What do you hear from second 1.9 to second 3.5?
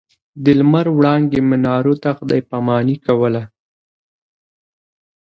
ته خداې پا ماني کوله.